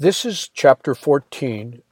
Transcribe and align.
This 0.00 0.24
is 0.24 0.48
chapter 0.48 0.94
14 0.94 1.82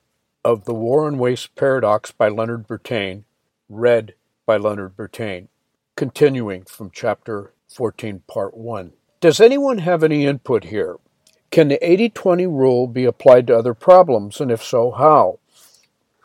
of 0.42 0.64
The 0.64 0.72
War 0.72 1.06
on 1.06 1.18
Waste 1.18 1.54
Paradox 1.56 2.10
by 2.10 2.30
Leonard 2.30 2.66
Bertain, 2.66 3.24
read 3.68 4.14
by 4.46 4.56
Leonard 4.56 4.96
Bertain, 4.96 5.48
continuing 5.94 6.62
from 6.62 6.90
chapter 6.90 7.52
14, 7.68 8.22
part 8.26 8.56
1. 8.56 8.94
Does 9.20 9.42
anyone 9.42 9.76
have 9.76 10.02
any 10.02 10.24
input 10.24 10.64
here? 10.64 10.96
Can 11.50 11.68
the 11.68 11.86
80 11.86 12.08
20 12.08 12.46
rule 12.46 12.86
be 12.86 13.04
applied 13.04 13.46
to 13.48 13.58
other 13.58 13.74
problems, 13.74 14.40
and 14.40 14.50
if 14.50 14.64
so, 14.64 14.90
how? 14.90 15.38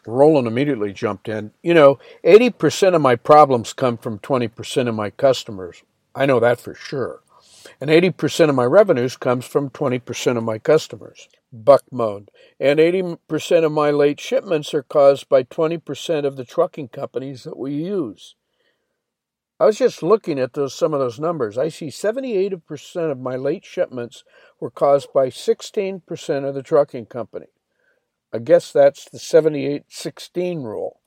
Roland 0.07 0.47
immediately 0.47 0.93
jumped 0.93 1.27
in. 1.27 1.51
You 1.61 1.73
know, 1.73 1.99
80% 2.23 2.95
of 2.95 3.01
my 3.01 3.17
problems 3.17 3.73
come 3.73 3.97
from 3.97 4.19
20% 4.19 4.87
of 4.87 4.95
my 4.95 5.09
customers. 5.09 5.83
I 6.15 6.27
know 6.27 6.39
that 6.39 6.61
for 6.61 6.75
sure. 6.75 7.19
And 7.81 7.89
80% 7.89 8.47
of 8.47 8.55
my 8.55 8.63
revenues 8.63 9.17
comes 9.17 9.43
from 9.43 9.69
20% 9.69 10.37
of 10.37 10.45
my 10.45 10.59
customers. 10.59 11.27
Buck 11.53 11.83
moaned. 11.91 12.31
And 12.59 12.79
80% 12.79 13.63
of 13.63 13.71
my 13.71 13.91
late 13.91 14.19
shipments 14.19 14.73
are 14.73 14.83
caused 14.83 15.29
by 15.29 15.43
20% 15.43 16.25
of 16.25 16.35
the 16.35 16.43
trucking 16.43 16.89
companies 16.89 17.43
that 17.43 17.57
we 17.57 17.73
use. 17.73 18.35
I 19.59 19.67
was 19.67 19.77
just 19.77 20.01
looking 20.03 20.39
at 20.39 20.53
those 20.53 20.73
some 20.73 20.93
of 20.93 20.99
those 20.99 21.19
numbers. 21.19 21.57
I 21.57 21.69
see 21.69 21.87
78% 21.87 23.11
of 23.11 23.19
my 23.19 23.35
late 23.35 23.63
shipments 23.63 24.23
were 24.59 24.71
caused 24.71 25.13
by 25.13 25.27
16% 25.27 26.49
of 26.49 26.55
the 26.55 26.63
trucking 26.63 27.05
company. 27.05 27.47
I 28.33 28.39
guess 28.39 28.71
that's 28.71 29.07
the 29.07 29.19
78-16 29.19 30.63
rule. 30.63 30.99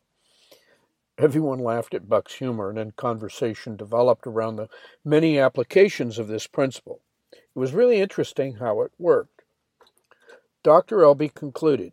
Everyone 1.18 1.59
laughed 1.59 1.92
at 1.92 2.09
Buck's 2.09 2.34
humor, 2.34 2.68
and 2.68 2.78
then 2.78 2.92
conversation 2.92 3.76
developed 3.76 4.26
around 4.26 4.56
the 4.56 4.68
many 5.04 5.38
applications 5.38 6.18
of 6.18 6.28
this 6.28 6.46
principle. 6.46 7.01
It 7.32 7.59
was 7.59 7.73
really 7.73 8.01
interesting 8.01 8.56
how 8.56 8.82
it 8.82 8.92
worked. 8.98 9.35
Dr. 10.66 10.97
Elby 10.97 11.33
concluded 11.33 11.93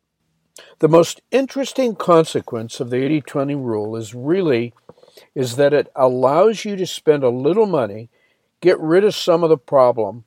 The 0.79 0.87
most 0.87 1.21
interesting 1.29 1.95
consequence 1.95 2.79
of 2.79 2.89
the 2.89 3.03
80 3.03 3.21
20 3.21 3.53
rule 3.53 3.95
is 3.95 4.15
really 4.15 4.73
is 5.35 5.57
that 5.57 5.75
it 5.75 5.91
allows 5.95 6.65
you 6.65 6.75
to 6.77 6.87
spend 6.87 7.23
a 7.23 7.29
little 7.29 7.67
money, 7.67 8.09
get 8.61 8.79
rid 8.79 9.03
of 9.03 9.13
some 9.13 9.43
of 9.43 9.51
the 9.51 9.59
problem, 9.59 10.25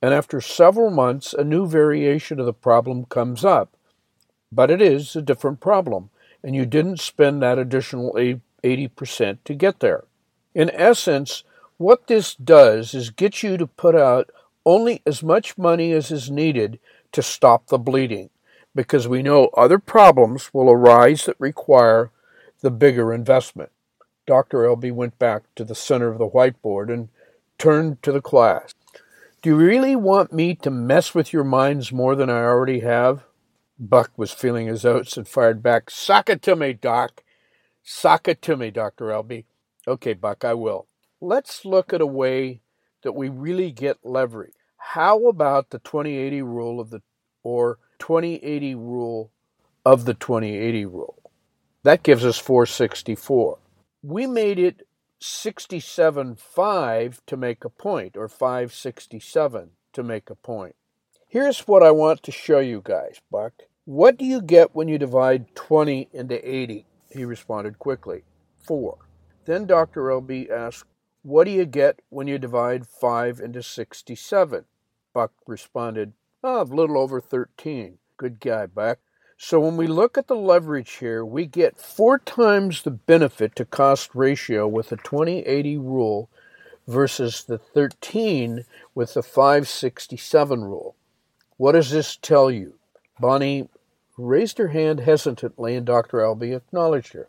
and 0.00 0.14
after 0.14 0.40
several 0.40 0.88
months, 0.88 1.34
a 1.34 1.44
new 1.44 1.66
variation 1.66 2.40
of 2.40 2.46
the 2.46 2.54
problem 2.54 3.04
comes 3.04 3.44
up. 3.44 3.76
But 4.50 4.70
it 4.70 4.80
is 4.80 5.14
a 5.14 5.20
different 5.20 5.60
problem 5.60 6.08
and 6.42 6.56
you 6.56 6.64
didn't 6.64 6.98
spend 6.98 7.42
that 7.42 7.58
additional 7.58 8.14
80% 8.14 9.38
to 9.44 9.52
get 9.52 9.80
there. 9.80 10.04
In 10.54 10.70
essence, 10.70 11.44
what 11.76 12.06
this 12.06 12.34
does 12.36 12.94
is 12.94 13.10
get 13.10 13.42
you 13.42 13.58
to 13.58 13.66
put 13.66 13.94
out 13.94 14.30
only 14.64 15.02
as 15.04 15.22
much 15.22 15.58
money 15.58 15.92
as 15.92 16.10
is 16.10 16.30
needed 16.30 16.78
to 17.12 17.22
stop 17.22 17.66
the 17.68 17.78
bleeding, 17.78 18.30
because 18.74 19.06
we 19.06 19.22
know 19.22 19.50
other 19.56 19.78
problems 19.78 20.52
will 20.52 20.70
arise 20.70 21.24
that 21.26 21.36
require 21.38 22.10
the 22.60 22.70
bigger 22.70 23.12
investment. 23.12 23.70
Dr. 24.26 24.58
Elby 24.58 24.92
went 24.92 25.18
back 25.18 25.42
to 25.56 25.64
the 25.64 25.74
center 25.74 26.08
of 26.08 26.18
the 26.18 26.28
whiteboard 26.28 26.92
and 26.92 27.08
turned 27.58 28.02
to 28.02 28.12
the 28.12 28.20
class. 28.20 28.72
Do 29.42 29.50
you 29.50 29.56
really 29.56 29.96
want 29.96 30.32
me 30.32 30.54
to 30.56 30.70
mess 30.70 31.14
with 31.14 31.32
your 31.32 31.44
minds 31.44 31.92
more 31.92 32.14
than 32.14 32.30
I 32.30 32.44
already 32.44 32.80
have? 32.80 33.24
Buck 33.78 34.12
was 34.16 34.30
feeling 34.30 34.68
his 34.68 34.84
oats 34.84 35.16
and 35.16 35.26
fired 35.26 35.62
back, 35.62 35.90
Sock 35.90 36.30
it 36.30 36.42
to 36.42 36.54
me, 36.54 36.72
Doc. 36.72 37.24
Sock 37.82 38.28
it 38.28 38.40
to 38.42 38.56
me, 38.56 38.70
Dr. 38.70 39.06
Elby. 39.06 39.44
Okay, 39.88 40.12
Buck, 40.12 40.44
I 40.44 40.54
will. 40.54 40.86
Let's 41.20 41.64
look 41.64 41.92
at 41.92 42.00
a 42.00 42.06
way 42.06 42.60
that 43.02 43.12
we 43.12 43.28
really 43.28 43.72
get 43.72 43.98
leverage. 44.04 44.54
How 44.90 45.26
about 45.26 45.70
the 45.70 45.78
2080 45.78 46.42
rule 46.42 46.78
of 46.78 46.90
the 46.90 47.00
or 47.42 47.78
2080 47.98 48.74
rule 48.74 49.32
of 49.86 50.04
the 50.04 50.12
2080 50.12 50.84
rule? 50.84 51.32
That 51.82 52.02
gives 52.02 52.26
us 52.26 52.36
464. 52.36 53.58
We 54.02 54.26
made 54.26 54.58
it 54.58 54.86
67.5 55.18 57.20
to 57.26 57.36
make 57.38 57.64
a 57.64 57.70
point, 57.70 58.18
or 58.18 58.28
567 58.28 59.70
to 59.94 60.02
make 60.02 60.28
a 60.28 60.34
point. 60.34 60.76
Here's 61.26 61.60
what 61.60 61.82
I 61.82 61.90
want 61.90 62.22
to 62.24 62.32
show 62.32 62.58
you 62.58 62.82
guys, 62.84 63.18
Buck. 63.30 63.54
What 63.86 64.18
do 64.18 64.26
you 64.26 64.42
get 64.42 64.74
when 64.74 64.88
you 64.88 64.98
divide 64.98 65.54
20 65.54 66.10
into 66.12 66.46
80? 66.46 66.84
He 67.10 67.24
responded 67.24 67.78
quickly, 67.78 68.24
4. 68.66 68.98
Then 69.46 69.64
Dr. 69.64 70.02
Elby 70.02 70.50
asked, 70.50 70.84
What 71.22 71.44
do 71.44 71.50
you 71.50 71.64
get 71.64 72.00
when 72.10 72.26
you 72.26 72.38
divide 72.38 72.86
5 72.86 73.40
into 73.40 73.62
67? 73.62 74.66
Buck 75.12 75.32
responded, 75.46 76.12
Oh, 76.42 76.62
a 76.62 76.64
little 76.64 76.98
over 76.98 77.20
13. 77.20 77.98
Good 78.16 78.40
guy, 78.40 78.66
Buck. 78.66 78.98
So 79.36 79.58
when 79.60 79.76
we 79.76 79.86
look 79.86 80.16
at 80.16 80.28
the 80.28 80.36
leverage 80.36 80.92
here, 80.92 81.24
we 81.24 81.46
get 81.46 81.80
four 81.80 82.18
times 82.18 82.82
the 82.82 82.90
benefit 82.90 83.56
to 83.56 83.64
cost 83.64 84.14
ratio 84.14 84.68
with 84.68 84.90
the 84.90 84.96
2080 84.96 85.78
rule 85.78 86.30
versus 86.86 87.44
the 87.44 87.58
13 87.58 88.64
with 88.94 89.14
the 89.14 89.22
567 89.22 90.64
rule. 90.64 90.94
What 91.56 91.72
does 91.72 91.90
this 91.90 92.16
tell 92.16 92.50
you? 92.50 92.74
Bonnie 93.20 93.68
raised 94.16 94.58
her 94.58 94.68
hand 94.68 95.00
hesitantly, 95.00 95.74
and 95.74 95.86
Dr. 95.86 96.18
Elby 96.18 96.56
acknowledged 96.56 97.12
her. 97.12 97.28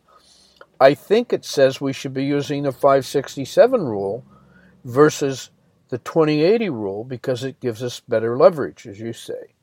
I 0.79 0.93
think 0.93 1.31
it 1.31 1.45
says 1.45 1.79
we 1.79 1.93
should 1.93 2.13
be 2.13 2.25
using 2.25 2.63
the 2.63 2.71
567 2.71 3.81
rule 3.81 4.25
versus 4.83 5.49
the 5.93 5.99
2080 5.99 6.71
rule 6.71 7.03
because 7.03 7.43
it 7.43 7.59
gives 7.59 7.83
us 7.83 7.99
better 8.07 8.35
leverage, 8.35 8.87
as 8.87 8.99
you 8.99 9.13
say. 9.13 9.53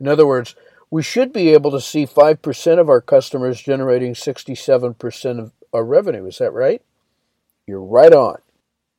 In 0.00 0.08
other 0.08 0.26
words, 0.26 0.56
we 0.90 1.00
should 1.00 1.32
be 1.32 1.50
able 1.50 1.70
to 1.70 1.80
see 1.80 2.04
5% 2.04 2.80
of 2.80 2.88
our 2.88 3.00
customers 3.00 3.62
generating 3.62 4.14
67% 4.14 5.38
of 5.38 5.52
our 5.72 5.84
revenue. 5.84 6.26
Is 6.26 6.38
that 6.38 6.50
right? 6.50 6.82
You're 7.68 7.84
right 7.84 8.12
on. 8.12 8.38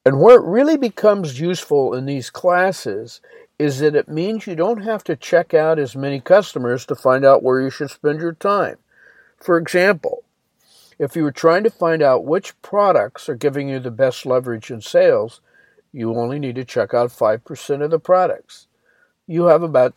And 0.06 0.22
where 0.22 0.40
it 0.40 0.48
really 0.48 0.78
becomes 0.78 1.42
useful 1.42 1.94
in 1.94 2.06
these 2.06 2.30
classes 2.30 3.20
is 3.60 3.80
that 3.80 3.94
it 3.94 4.08
means 4.08 4.48
you 4.48 4.56
don't 4.56 4.84
have 4.84 5.04
to 5.04 5.18
check 5.18 5.54
out 5.54 5.80
as 5.80 5.94
many 5.94 6.22
customers 6.22 6.86
to 6.86 6.96
find 6.96 7.26
out 7.26 7.44
where 7.44 7.60
you 7.60 7.70
should 7.70 7.92
spend 7.92 8.22
your 8.22 8.32
time. 8.32 8.78
For 9.36 9.58
example, 9.58 10.24
if 10.98 11.18
you 11.18 11.24
were 11.24 11.34
trying 11.34 11.66
to 11.66 11.70
find 11.70 12.02
out 12.02 12.24
which 12.24 12.62
products 12.62 13.28
are 13.28 13.36
giving 13.36 13.68
you 13.68 13.80
the 13.80 13.92
best 13.92 14.26
leverage 14.26 14.72
in 14.72 14.80
sales, 14.80 15.42
you 15.92 16.14
only 16.16 16.40
need 16.40 16.56
to 16.56 16.66
check 16.66 16.94
out 16.94 17.10
5% 17.10 17.82
of 17.82 17.92
the 17.92 18.00
products. 18.00 18.68
You 19.26 19.46
have 19.46 19.64
about 19.64 19.96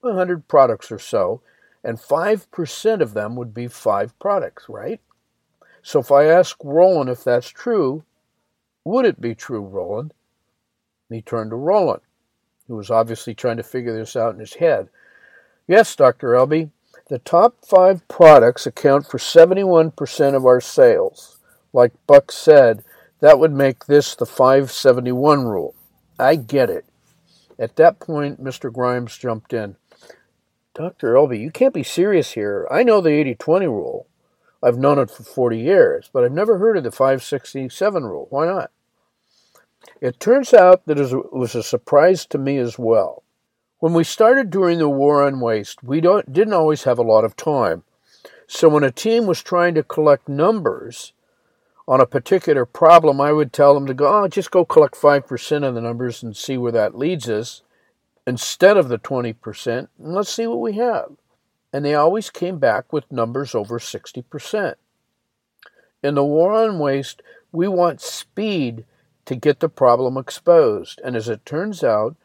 100 0.00 0.48
products 0.48 0.90
or 0.90 0.98
so, 0.98 1.40
and 1.84 1.98
5% 1.98 3.00
of 3.00 3.14
them 3.14 3.36
would 3.36 3.54
be 3.54 3.68
five 3.68 4.18
products, 4.18 4.68
right? 4.68 5.00
So 5.82 6.00
if 6.00 6.10
I 6.10 6.24
ask 6.24 6.56
Roland 6.62 7.10
if 7.10 7.22
that's 7.22 7.48
true, 7.48 8.04
would 8.84 9.04
it 9.04 9.20
be 9.20 9.34
true, 9.34 9.60
Roland? 9.60 10.12
And 11.08 11.16
he 11.16 11.22
turned 11.22 11.50
to 11.50 11.56
Roland 11.56 12.02
who 12.68 12.76
was 12.76 12.90
obviously 12.90 13.34
trying 13.34 13.56
to 13.56 13.62
figure 13.62 13.96
this 13.96 14.16
out 14.16 14.34
in 14.34 14.40
his 14.40 14.54
head. 14.54 14.88
Yes, 15.68 15.94
Dr. 15.94 16.32
Elby, 16.32 16.70
the 17.08 17.18
top 17.18 17.64
five 17.64 18.06
products 18.08 18.66
account 18.66 19.06
for 19.06 19.18
71% 19.18 20.34
of 20.34 20.44
our 20.44 20.60
sales. 20.60 21.38
Like 21.72 21.92
Buck 22.06 22.32
said, 22.32 22.84
that 23.20 23.38
would 23.38 23.52
make 23.52 23.86
this 23.86 24.14
the 24.14 24.26
571 24.26 25.44
rule. 25.44 25.74
I 26.18 26.36
get 26.36 26.70
it. 26.70 26.84
At 27.58 27.76
that 27.76 27.98
point, 27.98 28.42
Mr. 28.42 28.72
Grimes 28.72 29.16
jumped 29.16 29.52
in. 29.52 29.76
Dr. 30.74 31.14
Elby, 31.14 31.40
you 31.40 31.50
can't 31.50 31.72
be 31.72 31.82
serious 31.82 32.32
here. 32.32 32.68
I 32.70 32.82
know 32.82 33.00
the 33.00 33.10
80 33.10 33.36
20 33.36 33.66
rule. 33.66 34.06
I've 34.62 34.78
known 34.78 34.98
it 34.98 35.10
for 35.10 35.22
40 35.22 35.58
years, 35.58 36.10
but 36.12 36.24
I've 36.24 36.32
never 36.32 36.58
heard 36.58 36.76
of 36.76 36.84
the 36.84 36.90
567 36.90 38.04
rule. 38.04 38.26
Why 38.30 38.46
not? 38.46 38.70
It 40.00 40.20
turns 40.20 40.52
out 40.52 40.84
that 40.86 40.98
it 40.98 41.32
was 41.32 41.54
a 41.54 41.62
surprise 41.62 42.26
to 42.26 42.38
me 42.38 42.58
as 42.58 42.78
well. 42.78 43.22
When 43.78 43.92
we 43.92 44.04
started 44.04 44.50
during 44.50 44.78
the 44.78 44.88
war 44.88 45.22
on 45.22 45.40
waste, 45.40 45.82
we 45.82 46.00
didn't 46.00 46.52
always 46.52 46.84
have 46.84 46.98
a 46.98 47.02
lot 47.02 47.24
of 47.24 47.36
time. 47.36 47.84
So 48.46 48.68
when 48.68 48.84
a 48.84 48.90
team 48.90 49.26
was 49.26 49.42
trying 49.42 49.74
to 49.74 49.82
collect 49.82 50.28
numbers 50.28 51.12
on 51.88 52.00
a 52.00 52.06
particular 52.06 52.64
problem, 52.64 53.20
I 53.20 53.32
would 53.32 53.52
tell 53.52 53.74
them 53.74 53.86
to 53.86 53.94
go, 53.94 54.22
oh, 54.22 54.28
just 54.28 54.50
go 54.50 54.64
collect 54.64 54.94
5% 54.94 55.64
of 55.64 55.74
the 55.74 55.80
numbers 55.80 56.22
and 56.22 56.36
see 56.36 56.56
where 56.56 56.72
that 56.72 56.98
leads 56.98 57.28
us 57.28 57.62
instead 58.26 58.76
of 58.76 58.88
the 58.88 58.98
20%, 58.98 59.68
and 59.68 59.88
let's 59.98 60.32
see 60.32 60.46
what 60.46 60.60
we 60.60 60.72
have. 60.72 61.12
And 61.72 61.84
they 61.84 61.94
always 61.94 62.30
came 62.30 62.58
back 62.58 62.92
with 62.92 63.10
numbers 63.12 63.54
over 63.54 63.78
60%. 63.78 64.74
In 66.02 66.14
the 66.14 66.24
war 66.24 66.52
on 66.52 66.78
waste, 66.78 67.22
we 67.52 67.68
want 67.68 68.00
speed 68.00 68.84
to 69.26 69.36
get 69.36 69.60
the 69.60 69.68
problem 69.68 70.16
exposed. 70.16 71.00
And 71.04 71.14
as 71.16 71.28
it 71.28 71.46
turns 71.46 71.84
out, 71.84 72.16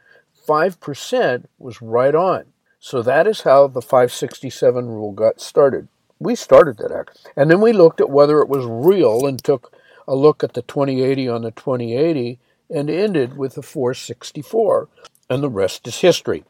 5% 0.47 1.45
was 1.59 1.81
right 1.81 2.15
on. 2.15 2.45
So 2.79 3.01
that 3.03 3.27
is 3.27 3.41
how 3.41 3.67
the 3.67 3.81
567 3.81 4.87
rule 4.87 5.11
got 5.11 5.39
started. 5.39 5.87
We 6.21 6.35
started 6.35 6.77
that 6.77 6.91
act. 6.91 7.27
And 7.35 7.49
then 7.49 7.61
we 7.61 7.73
looked 7.73 7.99
at 7.99 8.09
whether 8.11 8.41
it 8.41 8.47
was 8.47 8.65
real 8.65 9.25
and 9.25 9.43
took 9.43 9.75
a 10.07 10.15
look 10.15 10.43
at 10.43 10.53
the 10.53 10.61
2080 10.61 11.27
on 11.27 11.41
the 11.41 11.51
2080 11.51 12.39
and 12.69 12.89
ended 12.89 13.37
with 13.37 13.55
the 13.55 13.63
464. 13.63 14.87
And 15.29 15.41
the 15.41 15.49
rest 15.49 15.87
is 15.87 16.01
history. 16.01 16.43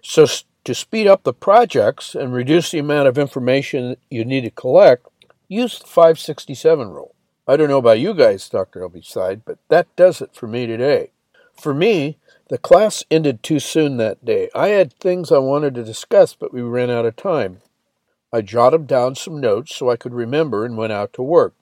So 0.00 0.26
To 0.64 0.74
speed 0.74 1.06
up 1.06 1.24
the 1.24 1.32
projects 1.32 2.14
and 2.14 2.32
reduce 2.32 2.70
the 2.70 2.78
amount 2.78 3.08
of 3.08 3.18
information 3.18 3.96
you 4.10 4.24
need 4.24 4.42
to 4.42 4.50
collect, 4.50 5.06
use 5.48 5.78
the 5.78 5.86
567 5.86 6.88
rule. 6.88 7.14
I 7.48 7.56
don't 7.56 7.68
know 7.68 7.78
about 7.78 8.00
you 8.00 8.14
guys, 8.14 8.48
Dr. 8.48 8.80
Elby 8.80 9.04
said, 9.04 9.42
but 9.44 9.58
that 9.68 9.86
does 9.96 10.20
it 10.20 10.34
for 10.34 10.46
me 10.46 10.66
today. 10.66 11.10
For 11.60 11.72
me, 11.72 12.18
the 12.48 12.58
class 12.58 13.04
ended 13.10 13.42
too 13.42 13.58
soon 13.58 13.96
that 13.96 14.24
day. 14.24 14.50
I 14.54 14.68
had 14.68 14.92
things 14.92 15.32
I 15.32 15.38
wanted 15.38 15.74
to 15.74 15.84
discuss, 15.84 16.34
but 16.34 16.52
we 16.52 16.62
ran 16.62 16.90
out 16.90 17.06
of 17.06 17.16
time. 17.16 17.58
I 18.32 18.40
jotted 18.40 18.86
down 18.86 19.14
some 19.14 19.40
notes 19.40 19.74
so 19.74 19.90
I 19.90 19.96
could 19.96 20.14
remember 20.14 20.64
and 20.64 20.76
went 20.76 20.92
out 20.92 21.12
to 21.14 21.22
work. 21.22 21.54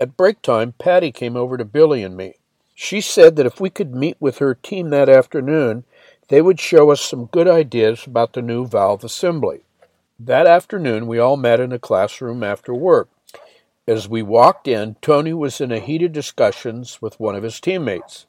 At 0.00 0.16
break 0.16 0.42
time, 0.42 0.74
Patty 0.78 1.12
came 1.12 1.36
over 1.36 1.56
to 1.56 1.64
Billy 1.64 2.02
and 2.02 2.16
me. 2.16 2.36
She 2.74 3.00
said 3.00 3.36
that 3.36 3.46
if 3.46 3.60
we 3.60 3.70
could 3.70 3.94
meet 3.94 4.16
with 4.18 4.38
her 4.38 4.54
team 4.54 4.90
that 4.90 5.08
afternoon, 5.08 5.84
they 6.28 6.40
would 6.40 6.58
show 6.58 6.90
us 6.90 7.00
some 7.00 7.26
good 7.26 7.46
ideas 7.46 8.06
about 8.06 8.32
the 8.32 8.42
new 8.42 8.66
valve 8.66 9.04
assembly. 9.04 9.60
That 10.18 10.46
afternoon, 10.46 11.06
we 11.06 11.18
all 11.18 11.36
met 11.36 11.60
in 11.60 11.72
a 11.72 11.78
classroom 11.78 12.42
after 12.42 12.72
work. 12.74 13.08
As 13.86 14.08
we 14.08 14.22
walked 14.22 14.68
in, 14.68 14.96
Tony 15.02 15.32
was 15.32 15.60
in 15.60 15.72
a 15.72 15.80
heated 15.80 16.12
discussions 16.12 17.02
with 17.02 17.18
one 17.18 17.34
of 17.34 17.42
his 17.42 17.60
teammates. 17.60 18.26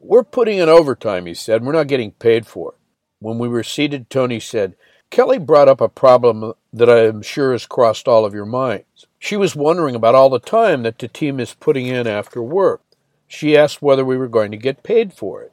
We're 0.00 0.24
putting 0.24 0.58
in 0.58 0.68
overtime, 0.68 1.26
he 1.26 1.34
said. 1.34 1.64
We're 1.64 1.72
not 1.72 1.88
getting 1.88 2.12
paid 2.12 2.46
for 2.46 2.72
it. 2.72 2.78
When 3.20 3.38
we 3.38 3.48
were 3.48 3.62
seated, 3.62 4.10
Tony 4.10 4.38
said, 4.38 4.76
Kelly 5.10 5.38
brought 5.38 5.68
up 5.68 5.80
a 5.80 5.88
problem 5.88 6.52
that 6.72 6.88
I 6.88 7.06
am 7.06 7.22
sure 7.22 7.52
has 7.52 7.66
crossed 7.66 8.06
all 8.06 8.24
of 8.24 8.34
your 8.34 8.46
minds. 8.46 9.06
She 9.18 9.36
was 9.36 9.56
wondering 9.56 9.94
about 9.94 10.14
all 10.14 10.30
the 10.30 10.38
time 10.38 10.82
that 10.84 10.98
the 10.98 11.08
team 11.08 11.40
is 11.40 11.54
putting 11.54 11.86
in 11.86 12.06
after 12.06 12.42
work. 12.42 12.82
She 13.26 13.56
asked 13.56 13.82
whether 13.82 14.04
we 14.04 14.16
were 14.16 14.28
going 14.28 14.50
to 14.52 14.56
get 14.56 14.82
paid 14.82 15.12
for 15.12 15.42
it. 15.42 15.52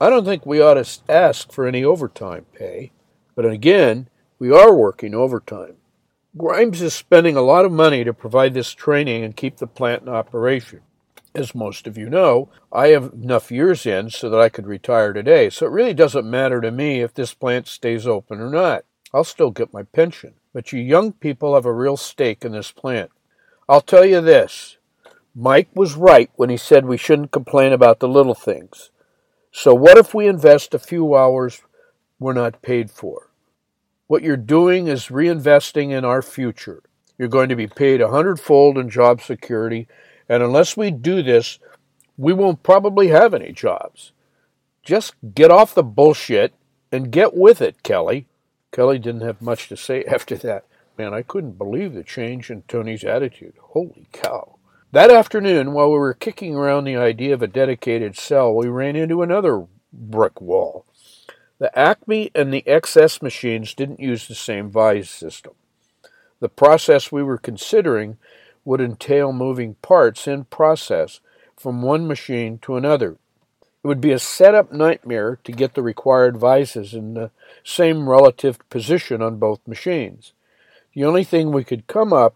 I 0.00 0.10
don't 0.10 0.24
think 0.24 0.44
we 0.44 0.60
ought 0.60 0.74
to 0.74 0.86
ask 1.08 1.50
for 1.52 1.66
any 1.66 1.82
overtime 1.82 2.46
pay, 2.52 2.92
but 3.34 3.46
again, 3.46 4.08
we 4.38 4.52
are 4.52 4.74
working 4.74 5.14
overtime. 5.14 5.76
Grimes 6.36 6.82
is 6.82 6.94
spending 6.94 7.36
a 7.36 7.42
lot 7.42 7.64
of 7.64 7.72
money 7.72 8.04
to 8.04 8.12
provide 8.12 8.54
this 8.54 8.72
training 8.72 9.24
and 9.24 9.34
keep 9.34 9.56
the 9.56 9.66
plant 9.66 10.02
in 10.02 10.08
operation. 10.08 10.82
As 11.34 11.54
most 11.54 11.86
of 11.86 11.96
you 11.96 12.10
know, 12.10 12.48
I 12.72 12.88
have 12.88 13.12
enough 13.14 13.50
years 13.50 13.86
in 13.86 14.10
so 14.10 14.28
that 14.30 14.40
I 14.40 14.48
could 14.48 14.66
retire 14.66 15.12
today, 15.12 15.50
so 15.50 15.66
it 15.66 15.72
really 15.72 15.94
doesn't 15.94 16.28
matter 16.28 16.60
to 16.60 16.70
me 16.70 17.00
if 17.00 17.14
this 17.14 17.34
plant 17.34 17.66
stays 17.66 18.06
open 18.06 18.40
or 18.40 18.50
not. 18.50 18.84
I'll 19.12 19.24
still 19.24 19.50
get 19.50 19.72
my 19.72 19.82
pension. 19.82 20.34
But 20.52 20.72
you 20.72 20.80
young 20.80 21.12
people 21.12 21.54
have 21.54 21.66
a 21.66 21.72
real 21.72 21.96
stake 21.96 22.44
in 22.44 22.52
this 22.52 22.70
plant. 22.70 23.10
I'll 23.68 23.80
tell 23.80 24.04
you 24.04 24.20
this 24.20 24.78
Mike 25.34 25.68
was 25.74 25.94
right 25.94 26.30
when 26.36 26.50
he 26.50 26.56
said 26.56 26.84
we 26.84 26.96
shouldn't 26.96 27.30
complain 27.30 27.72
about 27.72 28.00
the 28.00 28.08
little 28.08 28.34
things. 28.34 28.90
So, 29.52 29.74
what 29.74 29.98
if 29.98 30.14
we 30.14 30.26
invest 30.26 30.74
a 30.74 30.78
few 30.78 31.14
hours 31.14 31.62
we're 32.18 32.32
not 32.32 32.62
paid 32.62 32.90
for? 32.90 33.30
What 34.06 34.22
you're 34.22 34.36
doing 34.36 34.88
is 34.88 35.08
reinvesting 35.08 35.90
in 35.90 36.04
our 36.04 36.22
future. 36.22 36.82
You're 37.18 37.28
going 37.28 37.48
to 37.48 37.56
be 37.56 37.66
paid 37.66 38.00
a 38.00 38.08
hundredfold 38.08 38.78
in 38.78 38.88
job 38.88 39.20
security, 39.20 39.88
and 40.28 40.42
unless 40.42 40.76
we 40.76 40.90
do 40.90 41.22
this, 41.22 41.58
we 42.16 42.32
won't 42.32 42.62
probably 42.62 43.08
have 43.08 43.34
any 43.34 43.52
jobs. 43.52 44.12
Just 44.82 45.14
get 45.34 45.50
off 45.50 45.74
the 45.74 45.82
bullshit 45.82 46.54
and 46.90 47.10
get 47.10 47.34
with 47.34 47.60
it, 47.60 47.82
Kelly. 47.82 48.26
Kelly 48.72 48.98
didn't 48.98 49.22
have 49.22 49.42
much 49.42 49.68
to 49.68 49.76
say 49.76 50.04
after 50.08 50.36
that. 50.36 50.64
Man, 50.96 51.14
I 51.14 51.22
couldn't 51.22 51.58
believe 51.58 51.94
the 51.94 52.02
change 52.02 52.50
in 52.50 52.62
Tony's 52.62 53.04
attitude. 53.04 53.54
Holy 53.60 54.08
cow. 54.12 54.56
That 54.90 55.10
afternoon, 55.10 55.72
while 55.72 55.92
we 55.92 55.98
were 55.98 56.14
kicking 56.14 56.56
around 56.56 56.84
the 56.84 56.96
idea 56.96 57.34
of 57.34 57.42
a 57.42 57.46
dedicated 57.46 58.16
cell, 58.16 58.54
we 58.54 58.68
ran 58.68 58.96
into 58.96 59.22
another 59.22 59.66
brick 59.92 60.40
wall. 60.40 60.86
The 61.58 61.76
Acme 61.78 62.30
and 62.34 62.52
the 62.52 62.62
XS 62.66 63.20
machines 63.20 63.74
didn't 63.74 64.00
use 64.00 64.26
the 64.26 64.34
same 64.34 64.70
vise 64.70 65.10
system. 65.10 65.52
The 66.40 66.48
process 66.48 67.12
we 67.12 67.22
were 67.22 67.38
considering 67.38 68.16
would 68.64 68.80
entail 68.80 69.32
moving 69.32 69.74
parts 69.82 70.26
in 70.26 70.44
process 70.44 71.20
from 71.56 71.82
one 71.82 72.06
machine 72.06 72.58
to 72.60 72.76
another. 72.76 73.18
Would 73.88 74.02
be 74.02 74.12
a 74.12 74.18
setup 74.18 74.70
nightmare 74.70 75.38
to 75.44 75.50
get 75.50 75.72
the 75.72 75.82
required 75.82 76.36
vices 76.36 76.92
in 76.92 77.14
the 77.14 77.30
same 77.64 78.06
relative 78.06 78.58
position 78.68 79.22
on 79.22 79.38
both 79.38 79.66
machines. 79.66 80.34
The 80.92 81.06
only 81.06 81.24
thing 81.24 81.52
we 81.52 81.64
could 81.64 81.86
come 81.86 82.12
up 82.12 82.34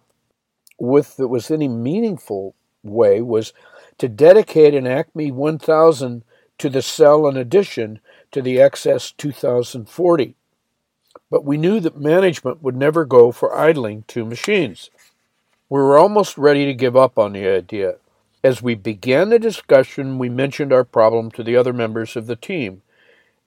with 0.79 1.19
that 1.19 1.29
was 1.29 1.51
any 1.51 1.69
meaningful 1.69 2.55
way 2.83 3.21
was 3.21 3.53
to 3.99 4.09
dedicate 4.09 4.73
an 4.73 4.87
Acme 4.87 5.31
1000 5.31 6.25
to 6.57 6.71
the 6.71 6.81
cell 6.81 7.29
in 7.29 7.37
addition 7.37 8.01
to 8.31 8.41
the 8.41 8.57
XS 8.57 9.13
2040. 9.19 10.35
But 11.31 11.45
we 11.45 11.59
knew 11.59 11.81
that 11.81 12.01
management 12.01 12.63
would 12.63 12.77
never 12.77 13.05
go 13.05 13.31
for 13.31 13.55
idling 13.55 14.05
two 14.09 14.25
machines. 14.25 14.89
We 15.69 15.81
were 15.81 15.99
almost 15.99 16.39
ready 16.39 16.65
to 16.65 16.73
give 16.73 16.97
up 16.97 17.19
on 17.19 17.35
the 17.35 17.47
idea. 17.47 17.97
As 18.45 18.61
we 18.61 18.75
began 18.75 19.29
the 19.29 19.39
discussion, 19.39 20.19
we 20.19 20.29
mentioned 20.29 20.73
our 20.73 20.85
problem 20.85 21.31
to 21.33 21.45
the 21.45 21.57
other 21.57 21.73
members 21.73 22.17
of 22.17 22.27
the 22.27 22.37
team, 22.37 22.83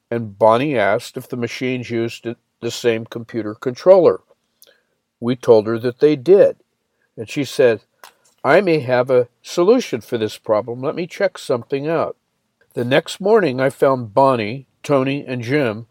and 0.09 0.39
Bonnie 0.39 0.77
asked 0.77 1.17
if 1.17 1.27
the 1.27 1.35
machines 1.35 1.89
used 1.89 2.25
the 2.61 2.71
same 2.71 3.05
computer 3.05 3.53
controller. 3.53 4.21
We 5.19 5.35
told 5.35 5.67
her 5.67 5.77
that 5.79 5.99
they 5.99 6.15
did, 6.15 6.57
and 7.17 7.29
she 7.29 7.43
said, 7.43 7.81
I 8.43 8.61
may 8.61 8.79
have 8.79 9.09
a 9.09 9.27
solution 9.41 10.01
for 10.01 10.17
this 10.17 10.37
problem. 10.37 10.81
Let 10.81 10.95
me 10.95 11.07
check 11.07 11.37
something 11.37 11.87
out. 11.87 12.15
The 12.73 12.85
next 12.85 13.19
morning, 13.19 13.59
I 13.59 13.69
found 13.69 14.13
Bonnie, 14.13 14.67
Tony, 14.83 15.25
and 15.25 15.41
Jim 15.41 15.87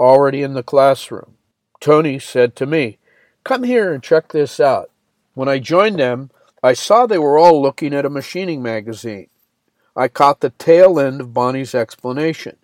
already 0.00 0.42
in 0.42 0.54
the 0.54 0.62
classroom. 0.62 1.36
Tony 1.80 2.18
said 2.18 2.56
to 2.56 2.66
me, 2.66 2.98
Come 3.44 3.62
here 3.62 3.92
and 3.92 4.02
check 4.02 4.32
this 4.32 4.58
out. 4.58 4.90
When 5.34 5.48
I 5.48 5.58
joined 5.58 5.98
them, 5.98 6.30
I 6.62 6.72
saw 6.72 7.06
they 7.06 7.18
were 7.18 7.38
all 7.38 7.60
looking 7.62 7.94
at 7.94 8.04
a 8.04 8.10
machining 8.10 8.62
magazine. 8.62 9.28
I 9.96 10.08
caught 10.08 10.40
the 10.40 10.50
tail 10.50 10.98
end 10.98 11.20
of 11.20 11.34
Bonnie's 11.34 11.74
explanation. 11.74 12.56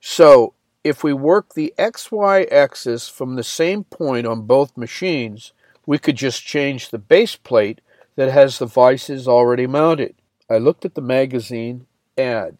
So, 0.00 0.54
if 0.82 1.02
we 1.02 1.12
work 1.12 1.54
the 1.54 1.72
XY 1.78 2.50
axis 2.52 3.08
from 3.08 3.36
the 3.36 3.42
same 3.42 3.84
point 3.84 4.26
on 4.26 4.42
both 4.42 4.76
machines, 4.76 5.52
we 5.86 5.98
could 5.98 6.16
just 6.16 6.44
change 6.44 6.90
the 6.90 6.98
base 6.98 7.36
plate 7.36 7.80
that 8.16 8.30
has 8.30 8.58
the 8.58 8.66
vices 8.66 9.26
already 9.26 9.66
mounted. 9.66 10.14
I 10.48 10.58
looked 10.58 10.84
at 10.84 10.94
the 10.94 11.00
magazine 11.00 11.86
ad. 12.18 12.58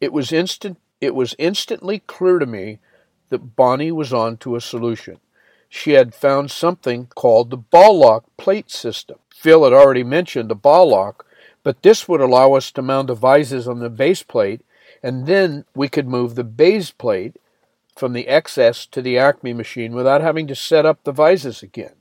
It 0.00 0.12
was 0.12 0.32
instant 0.32 0.78
it 1.00 1.14
was 1.14 1.34
instantly 1.38 1.98
clear 2.00 2.38
to 2.38 2.46
me 2.46 2.78
that 3.28 3.54
Bonnie 3.56 3.92
was 3.92 4.12
on 4.12 4.38
to 4.38 4.56
a 4.56 4.60
solution 4.60 5.20
she 5.68 5.92
had 5.92 6.14
found 6.14 6.50
something 6.50 7.06
called 7.14 7.50
the 7.50 7.56
ball 7.56 7.98
lock 7.98 8.24
plate 8.36 8.70
system. 8.70 9.18
Phil 9.36 9.64
had 9.64 9.72
already 9.74 10.02
mentioned 10.02 10.48
the 10.48 10.54
ball 10.54 10.88
lock, 10.88 11.26
but 11.62 11.82
this 11.82 12.08
would 12.08 12.22
allow 12.22 12.54
us 12.54 12.70
to 12.72 12.80
mount 12.80 13.08
the 13.08 13.14
vises 13.14 13.68
on 13.68 13.80
the 13.80 13.90
base 13.90 14.22
plate, 14.22 14.62
and 15.02 15.26
then 15.26 15.66
we 15.74 15.88
could 15.88 16.08
move 16.08 16.34
the 16.34 16.42
base 16.42 16.90
plate 16.90 17.36
from 17.94 18.14
the 18.14 18.24
XS 18.24 18.90
to 18.90 19.02
the 19.02 19.18
Acme 19.18 19.52
machine 19.52 19.94
without 19.94 20.22
having 20.22 20.46
to 20.46 20.54
set 20.54 20.86
up 20.86 21.04
the 21.04 21.12
vises 21.12 21.62
again. 21.62 21.92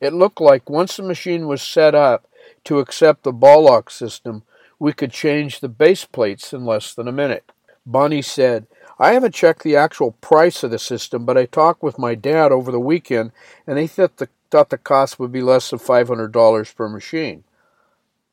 It 0.00 0.14
looked 0.14 0.40
like 0.40 0.70
once 0.70 0.96
the 0.96 1.02
machine 1.02 1.46
was 1.46 1.60
set 1.60 1.94
up 1.94 2.26
to 2.64 2.78
accept 2.78 3.22
the 3.22 3.32
ball 3.32 3.64
lock 3.64 3.90
system, 3.90 4.42
we 4.78 4.94
could 4.94 5.12
change 5.12 5.60
the 5.60 5.68
base 5.68 6.06
plates 6.06 6.54
in 6.54 6.64
less 6.64 6.94
than 6.94 7.06
a 7.06 7.12
minute. 7.12 7.52
Bonnie 7.84 8.22
said, 8.22 8.66
I 8.98 9.12
haven't 9.12 9.34
checked 9.34 9.62
the 9.62 9.76
actual 9.76 10.12
price 10.20 10.62
of 10.62 10.70
the 10.70 10.78
system, 10.78 11.26
but 11.26 11.36
I 11.36 11.44
talked 11.44 11.82
with 11.82 11.98
my 11.98 12.14
dad 12.14 12.50
over 12.50 12.72
the 12.72 12.80
weekend, 12.80 13.32
and 13.66 13.78
he 13.78 13.86
thought 13.86 14.16
the, 14.16 14.28
thought 14.52 14.68
the 14.68 14.76
cost 14.76 15.18
would 15.18 15.32
be 15.32 15.40
less 15.40 15.70
than 15.70 15.78
$500 15.78 16.74
per 16.76 16.88
machine. 16.88 17.42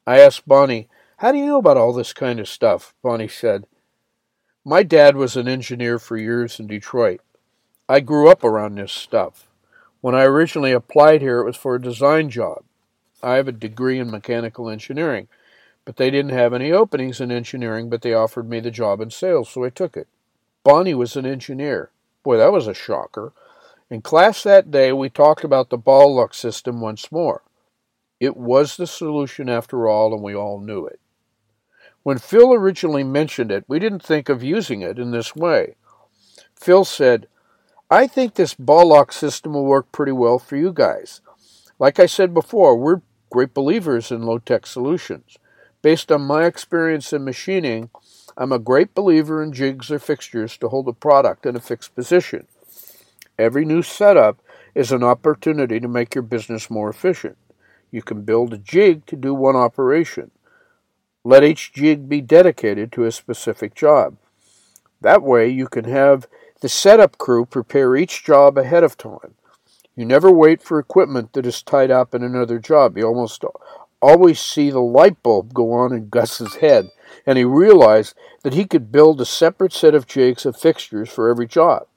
I 0.05 0.19
asked 0.19 0.45
Bonnie, 0.45 0.89
How 1.17 1.31
do 1.31 1.37
you 1.37 1.45
know 1.45 1.59
about 1.59 1.77
all 1.77 1.93
this 1.93 2.11
kind 2.11 2.41
of 2.41 2.49
stuff? 2.49 2.93
Bonnie 3.01 3.29
said, 3.29 3.65
My 4.65 4.83
dad 4.83 5.15
was 5.15 5.37
an 5.37 5.47
engineer 5.47 5.97
for 5.97 6.17
years 6.17 6.59
in 6.59 6.67
Detroit. 6.67 7.21
I 7.87 8.01
grew 8.01 8.29
up 8.29 8.43
around 8.43 8.75
this 8.75 8.91
stuff. 8.91 9.47
When 10.01 10.13
I 10.13 10.23
originally 10.23 10.73
applied 10.73 11.21
here, 11.21 11.39
it 11.39 11.45
was 11.45 11.55
for 11.55 11.75
a 11.75 11.81
design 11.81 12.29
job. 12.29 12.63
I 13.23 13.35
have 13.35 13.47
a 13.47 13.53
degree 13.53 13.97
in 13.97 14.11
mechanical 14.11 14.69
engineering, 14.69 15.29
but 15.85 15.95
they 15.95 16.11
didn't 16.11 16.31
have 16.31 16.53
any 16.53 16.71
openings 16.71 17.21
in 17.21 17.31
engineering, 17.31 17.89
but 17.89 18.01
they 18.01 18.13
offered 18.13 18.49
me 18.49 18.59
the 18.59 18.71
job 18.71 18.99
in 18.99 19.09
sales, 19.09 19.49
so 19.49 19.63
I 19.63 19.69
took 19.69 19.95
it. 19.95 20.07
Bonnie 20.63 20.93
was 20.93 21.15
an 21.15 21.25
engineer. 21.25 21.91
Boy, 22.23 22.37
that 22.37 22.51
was 22.51 22.67
a 22.67 22.73
shocker. 22.73 23.31
In 23.89 24.03
class 24.03 24.43
that 24.43 24.69
day, 24.69 24.93
we 24.93 25.09
talked 25.09 25.43
about 25.43 25.69
the 25.69 25.77
ball 25.77 26.15
lock 26.15 26.35
system 26.35 26.79
once 26.79 27.11
more. 27.11 27.41
It 28.19 28.37
was 28.37 28.77
the 28.77 28.85
solution 28.85 29.49
after 29.49 29.87
all, 29.87 30.13
and 30.13 30.21
we 30.21 30.35
all 30.35 30.59
knew 30.59 30.85
it. 30.85 30.99
When 32.03 32.19
Phil 32.19 32.53
originally 32.53 33.03
mentioned 33.03 33.51
it, 33.51 33.65
we 33.67 33.79
didn't 33.79 34.03
think 34.03 34.29
of 34.29 34.43
using 34.43 34.81
it 34.81 34.99
in 34.99 35.09
this 35.11 35.35
way. 35.35 35.75
Phil 36.55 36.85
said, 36.85 37.27
I 37.89 38.05
think 38.05 38.35
this 38.35 38.53
ball 38.53 38.89
lock 38.89 39.11
system 39.11 39.53
will 39.53 39.65
work 39.65 39.91
pretty 39.91 40.11
well 40.11 40.37
for 40.37 40.55
you 40.55 40.71
guys. 40.71 41.21
Like 41.79 41.99
I 41.99 42.05
said 42.05 42.33
before, 42.33 42.77
we're 42.77 43.01
great 43.31 43.55
believers 43.55 44.11
in 44.11 44.21
low 44.21 44.37
tech 44.37 44.67
solutions. 44.67 45.37
Based 45.81 46.11
on 46.11 46.21
my 46.21 46.45
experience 46.45 47.11
in 47.11 47.23
machining, 47.23 47.89
I'm 48.37 48.51
a 48.51 48.59
great 48.59 48.93
believer 48.93 49.41
in 49.41 49.51
jigs 49.51 49.89
or 49.89 49.97
fixtures 49.97 50.57
to 50.57 50.69
hold 50.69 50.87
a 50.87 50.93
product 50.93 51.45
in 51.47 51.55
a 51.55 51.59
fixed 51.59 51.95
position. 51.95 52.47
Every 53.39 53.63
new 53.63 53.81
setup 53.81 54.41
is 54.75 54.91
an 54.91 55.01
opportunity 55.01 55.79
to 55.79 55.87
make 55.87 56.13
your 56.13 56.23
business 56.23 56.69
more 56.69 56.89
efficient. 56.89 57.37
You 57.89 58.01
can 58.01 58.23
build 58.23 58.53
a 58.53 58.57
jig 58.57 59.05
to 59.05 59.15
do 59.15 59.33
one 59.33 59.55
operation. 59.55 60.31
Let 61.23 61.45
each 61.45 61.71
jig 61.71 62.09
be 62.09 62.19
dedicated 62.19 62.91
to 62.91 63.05
a 63.05 63.13
specific 63.13 63.75
job. 63.75 64.17
That 64.99 65.23
way, 65.23 65.47
you 65.47 65.67
can 65.67 65.85
have 65.85 66.27
the 66.59 66.67
setup 66.67 67.17
crew 67.17 67.45
prepare 67.45 67.95
each 67.95 68.25
job 68.25 68.57
ahead 68.57 68.83
of 68.83 68.97
time. 68.97 69.35
You 69.95 70.05
never 70.05 70.29
wait 70.29 70.61
for 70.61 70.77
equipment 70.77 71.31
that 71.31 71.45
is 71.45 71.63
tied 71.63 71.91
up 71.91 72.13
in 72.13 72.23
another 72.23 72.59
job. 72.59 72.97
You 72.97 73.05
almost 73.05 73.45
always 74.01 74.41
see 74.41 74.69
the 74.69 74.81
light 74.81 75.23
bulb 75.23 75.53
go 75.53 75.71
on 75.71 75.93
in 75.93 76.09
Gus's 76.09 76.55
head, 76.55 76.89
and 77.25 77.37
he 77.37 77.45
realized 77.45 78.15
that 78.43 78.53
he 78.53 78.65
could 78.65 78.91
build 78.91 79.21
a 79.21 79.25
separate 79.25 79.71
set 79.71 79.95
of 79.95 80.07
jigs 80.07 80.45
of 80.45 80.57
fixtures 80.57 81.09
for 81.09 81.29
every 81.29 81.47
job. 81.47 81.87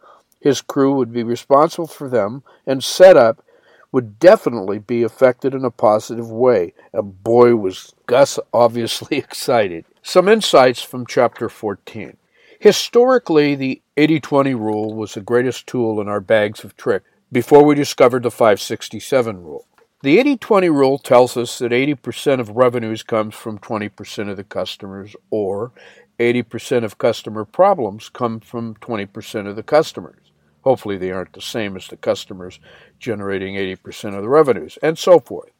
His 0.42 0.60
crew 0.60 0.94
would 0.94 1.12
be 1.12 1.22
responsible 1.22 1.86
for 1.86 2.08
them, 2.08 2.42
and 2.66 2.82
setup 2.82 3.44
would 3.92 4.18
definitely 4.18 4.78
be 4.78 5.02
affected 5.02 5.54
in 5.54 5.64
a 5.64 5.70
positive 5.70 6.30
way. 6.30 6.74
And 6.92 7.22
boy, 7.22 7.54
was 7.54 7.94
Gus 8.06 8.38
obviously 8.52 9.16
excited. 9.18 9.84
Some 10.02 10.28
insights 10.28 10.82
from 10.82 11.06
chapter 11.06 11.48
14. 11.48 12.16
Historically, 12.58 13.54
the 13.54 13.82
80 13.96 14.20
20 14.20 14.54
rule 14.54 14.94
was 14.94 15.14
the 15.14 15.20
greatest 15.20 15.66
tool 15.66 16.00
in 16.00 16.08
our 16.08 16.20
bags 16.20 16.64
of 16.64 16.76
tricks 16.76 17.08
before 17.30 17.64
we 17.64 17.74
discovered 17.74 18.24
the 18.24 18.30
567 18.30 19.42
rule. 19.42 19.66
The 20.02 20.18
80 20.18 20.36
20 20.38 20.70
rule 20.70 20.98
tells 20.98 21.36
us 21.36 21.58
that 21.58 21.70
80% 21.70 22.40
of 22.40 22.50
revenues 22.50 23.04
comes 23.04 23.34
from 23.34 23.58
20% 23.60 24.28
of 24.28 24.36
the 24.36 24.44
customers, 24.44 25.14
or 25.30 25.70
80% 26.18 26.84
of 26.84 26.98
customer 26.98 27.44
problems 27.44 28.08
come 28.08 28.40
from 28.40 28.74
20% 28.76 29.46
of 29.46 29.56
the 29.56 29.62
customers. 29.62 30.21
Hopefully, 30.62 30.96
they 30.96 31.10
aren't 31.10 31.32
the 31.32 31.40
same 31.40 31.76
as 31.76 31.88
the 31.88 31.96
customers 31.96 32.58
generating 32.98 33.54
80% 33.54 34.16
of 34.16 34.22
the 34.22 34.28
revenues, 34.28 34.78
and 34.82 34.98
so 34.98 35.18
forth. 35.18 35.50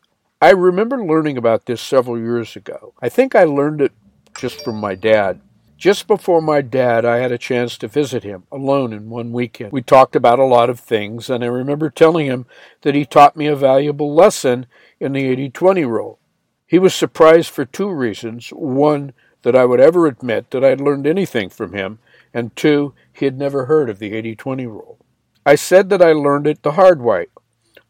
I 0.40 0.50
remember 0.50 1.04
learning 1.04 1.36
about 1.36 1.66
this 1.66 1.80
several 1.80 2.18
years 2.18 2.56
ago. 2.56 2.94
I 3.00 3.08
think 3.08 3.34
I 3.34 3.44
learned 3.44 3.80
it 3.80 3.92
just 4.36 4.64
from 4.64 4.76
my 4.76 4.94
dad. 4.94 5.40
Just 5.76 6.06
before 6.06 6.40
my 6.40 6.60
dad, 6.60 7.04
I 7.04 7.18
had 7.18 7.32
a 7.32 7.38
chance 7.38 7.76
to 7.78 7.88
visit 7.88 8.22
him 8.22 8.44
alone 8.52 8.92
in 8.92 9.10
one 9.10 9.32
weekend. 9.32 9.72
We 9.72 9.82
talked 9.82 10.14
about 10.14 10.38
a 10.38 10.44
lot 10.44 10.70
of 10.70 10.78
things, 10.78 11.28
and 11.28 11.42
I 11.42 11.48
remember 11.48 11.90
telling 11.90 12.26
him 12.26 12.46
that 12.82 12.94
he 12.94 13.04
taught 13.04 13.36
me 13.36 13.46
a 13.46 13.56
valuable 13.56 14.14
lesson 14.14 14.66
in 15.00 15.12
the 15.12 15.24
80 15.24 15.50
20 15.50 15.84
rule. 15.84 16.18
He 16.66 16.78
was 16.78 16.94
surprised 16.94 17.50
for 17.50 17.64
two 17.64 17.90
reasons. 17.90 18.50
One, 18.50 19.12
that 19.42 19.56
I 19.56 19.64
would 19.64 19.80
ever 19.80 20.06
admit 20.06 20.50
that 20.50 20.64
I 20.64 20.68
had 20.68 20.80
learned 20.80 21.06
anything 21.06 21.48
from 21.48 21.72
him, 21.72 21.98
and 22.34 22.54
two, 22.56 22.94
he 23.12 23.24
had 23.24 23.38
never 23.38 23.66
heard 23.66 23.90
of 23.90 23.98
the 23.98 24.14
80 24.14 24.36
20 24.36 24.66
rule. 24.66 24.98
I 25.44 25.54
said 25.54 25.88
that 25.90 26.02
I 26.02 26.12
learned 26.12 26.46
it 26.46 26.62
the 26.62 26.72
hard 26.72 27.02
way. 27.02 27.26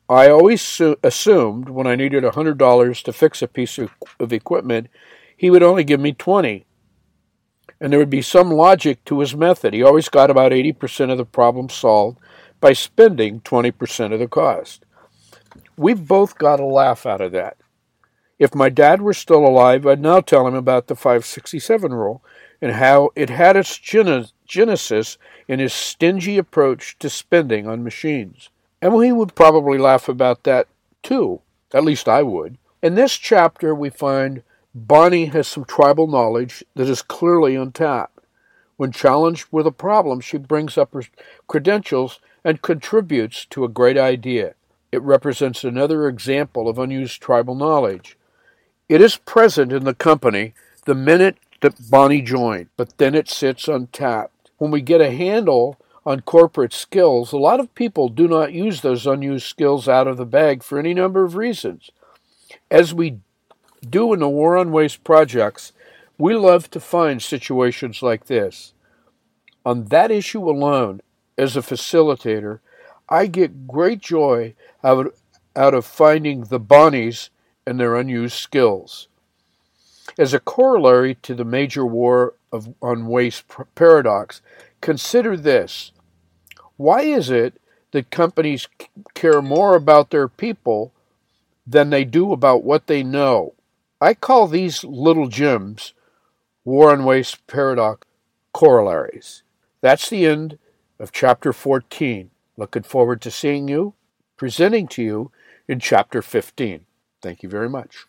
I 0.08 0.28
always 0.28 0.61
su- 0.61 0.96
assumed 1.02 1.68
when 1.68 1.87
I 1.87 1.96
needed 1.96 2.25
a 2.25 2.30
$100 2.30 3.02
to 3.02 3.12
fix 3.12 3.42
a 3.42 3.49
piece 3.49 3.78
of, 3.78 3.90
of 4.18 4.32
equipment, 4.32 4.88
he 5.37 5.50
would 5.50 5.62
only 5.62 5.84
give 5.84 6.00
me 6.00 6.12
20 6.12 6.66
and 7.82 7.92
there 7.92 7.99
would 7.99 8.11
be 8.11 8.22
some 8.22 8.49
logic 8.49 9.04
to 9.04 9.18
his 9.18 9.34
method. 9.34 9.75
He 9.75 9.82
always 9.82 10.08
got 10.08 10.30
about 10.30 10.52
80% 10.52 11.11
of 11.11 11.18
the 11.18 11.25
problem 11.25 11.68
solved 11.68 12.18
by 12.61 12.75
spending 12.75 13.40
20% 13.40 14.12
of 14.12 14.20
the 14.20 14.28
cost. 14.28 14.84
We've 15.76 16.06
both 16.06 16.38
got 16.38 16.61
a 16.61 16.64
laugh 16.64 17.04
out 17.06 17.20
of 17.20 17.32
that. 17.32 17.56
If 18.38 18.54
my 18.54 18.68
dad 18.68 19.02
were 19.02 19.12
still 19.12 19.44
alive, 19.44 19.84
I'd 19.84 20.00
now 20.00 20.20
tell 20.20 20.46
him 20.46 20.54
about 20.54 20.87
the 20.87 20.94
567 20.94 21.92
rule 21.92 22.25
and 22.62 22.73
how 22.73 23.11
it 23.16 23.28
had 23.28 23.57
its 23.57 23.76
genesis 23.76 25.19
in 25.49 25.59
his 25.59 25.73
stingy 25.73 26.38
approach 26.38 26.97
to 27.00 27.11
spending 27.11 27.66
on 27.66 27.83
machines. 27.83 28.49
And 28.81 29.04
he 29.04 29.12
would 29.12 29.35
probably 29.35 29.78
laugh 29.78 30.09
about 30.09 30.45
that 30.45 30.69
too. 31.02 31.40
At 31.75 31.85
least 31.85 32.09
I 32.09 32.23
would. 32.23 32.57
In 32.81 32.95
this 32.95 33.14
chapter, 33.16 33.75
we 33.75 33.90
find 33.90 34.42
Bonnie 34.75 35.26
has 35.26 35.49
some 35.49 35.64
tribal 35.64 36.07
knowledge 36.07 36.64
that 36.75 36.88
is 36.88 37.02
clearly 37.02 37.57
untapped. 37.57 38.21
When 38.76 38.92
challenged 38.92 39.49
with 39.50 39.66
a 39.66 39.73
problem, 39.73 40.21
she 40.21 40.38
brings 40.38 40.78
up 40.78 40.95
her 40.95 41.02
credentials 41.47 42.21
and 42.45 42.62
contributes 42.62 43.45
to 43.47 43.64
a 43.64 43.69
great 43.69 43.99
idea. 43.99 44.54
It 44.90 45.02
represents 45.02 45.64
another 45.64 46.09
example 46.09 46.69
of 46.69 46.78
unused 46.78 47.21
tribal 47.21 47.54
knowledge. 47.54 48.16
It 48.88 49.00
is 49.00 49.16
present 49.16 49.73
in 49.73 49.85
the 49.85 49.95
company 49.95 50.54
the 50.85 50.95
minute 50.95 51.37
that 51.62 51.90
Bonnie 51.90 52.23
joined, 52.23 52.69
but 52.76 52.99
then 52.99 53.14
it 53.14 53.28
sits 53.28 53.66
untapped. 53.66 54.50
When 54.59 54.71
we 54.71 54.83
get 54.83 55.00
a 55.00 55.11
handle 55.11 55.78
on 56.04 56.21
corporate 56.21 56.73
skills, 56.73 57.33
a 57.33 57.38
lot 57.38 57.61
of 57.61 57.75
people 57.75 58.09
do 58.09 58.28
not 58.28 58.52
use 58.52 58.81
those 58.81 59.07
unused 59.07 59.47
skills 59.47 59.88
out 59.88 60.07
of 60.07 60.16
the 60.16 60.26
bag 60.26 60.62
for 60.62 60.78
any 60.78 60.92
number 60.92 61.25
of 61.25 61.37
reasons. 61.37 61.90
As 62.71 62.92
we 62.92 63.21
do 63.88 64.12
in 64.12 64.21
the 64.21 64.28
War 64.28 64.57
on 64.57 64.73
Waste 64.73 65.04
projects, 65.04 65.73
we 66.19 66.35
love 66.35 66.71
to 66.71 66.81
find 66.81 67.23
situations 67.23 68.02
like 68.02 68.26
this. 68.26 68.75
On 69.64 69.85
that 69.87 70.11
issue 70.11 70.49
alone, 70.49 71.00
as 71.38 71.57
a 71.57 71.62
facilitator, 71.62 72.59
I 73.09 73.26
get 73.26 73.66
great 73.66 74.00
joy 74.00 74.54
out, 74.83 75.14
out 75.54 75.75
of 75.75 75.85
finding 75.85 76.45
the 76.45 76.61
Bonnies 76.61 77.31
and 77.66 77.78
their 77.78 77.97
unused 77.97 78.37
skills. 78.37 79.09
As 80.18 80.35
a 80.35 80.40
corollary 80.40 81.14
to 81.23 81.35
the 81.35 81.44
major 81.44 81.87
war 81.87 82.35
of, 82.50 82.75
on 82.82 83.06
waste 83.06 83.44
paradox, 83.75 84.42
consider 84.80 85.37
this. 85.37 85.92
Why 86.76 87.02
is 87.02 87.30
it 87.30 87.61
that 87.92 88.11
companies 88.11 88.68
care 89.14 89.42
more 89.42 89.76
about 89.76 90.11
their 90.11 90.28
people 90.28 90.92
than 91.66 91.90
they 91.90 92.04
do 92.04 92.32
about 92.32 92.64
what 92.64 92.87
they 92.87 93.02
know? 93.02 93.54
I 94.00 94.14
call 94.14 94.49
these 94.49 94.82
little 94.82 95.28
gems 95.28 95.94
War 96.64 96.92
on 96.92 97.04
Waste 97.04 97.47
Paradox 97.47 98.06
corollaries. 98.52 99.42
That's 99.80 100.09
the 100.09 100.26
end 100.26 100.59
of 100.99 101.12
chapter 101.12 101.52
14. 101.52 102.30
Looking 102.56 102.82
forward 102.82 103.21
to 103.23 103.30
seeing 103.30 103.68
you, 103.68 103.94
presenting 104.37 104.87
to 104.88 105.02
you 105.02 105.30
in 105.66 105.80
chapter 105.80 106.23
15. 106.23 106.87
Thank 107.21 107.42
you 107.42 107.49
very 107.49 107.68
much. 107.68 108.06